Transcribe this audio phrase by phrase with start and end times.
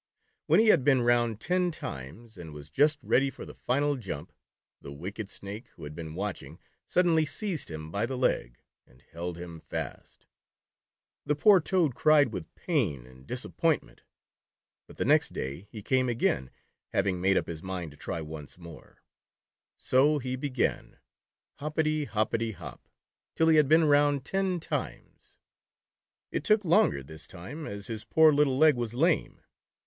[0.47, 4.33] When he had been round ten times and was just ready for the final jump,
[4.81, 9.37] the wicked Snake, who had been watching, suddenly seized him by the leg, and held
[9.37, 10.25] him fast.
[11.23, 14.01] The poor Toad cried with pain and disappointment;
[14.87, 16.49] but the next day he came again,
[16.87, 19.03] having made up his mind to try once more.
[19.77, 20.97] So he began,
[21.57, 22.89] hop i ty, hop i ty, hop,"
[23.35, 25.37] till he had been round ten times.
[26.31, 29.41] It took longer this time, as his poor little leg was lame.